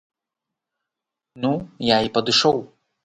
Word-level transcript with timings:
Ну, 1.43 1.51
я 1.91 1.97
і 2.07 2.11
падышоў. 2.17 2.57